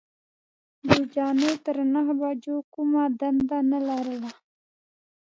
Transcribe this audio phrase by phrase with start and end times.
[0.87, 4.31] ګل جانې تر نهو بجو کومه دنده نه لرله.